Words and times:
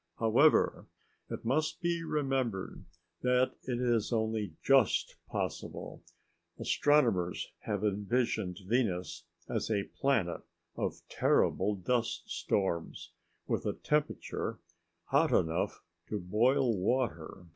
However, 0.17 0.87
it 1.29 1.45
must 1.45 1.79
be 1.79 2.03
remembered 2.03 2.85
that 3.21 3.53
it 3.65 3.79
is 3.79 4.11
only 4.11 4.55
just 4.63 5.15
possible. 5.27 6.01
Astronomers 6.59 7.51
have 7.65 7.83
envisioned 7.83 8.61
Venus 8.65 9.25
as 9.47 9.69
a 9.69 9.83
planet 10.01 10.41
of 10.75 11.03
terrible 11.07 11.75
dust 11.75 12.27
storms, 12.31 13.11
with 13.45 13.63
a 13.67 13.73
temperature 13.73 14.57
hot 15.05 15.31
enough 15.31 15.83
to 16.09 16.19
boil 16.19 16.75
water. 16.75 17.45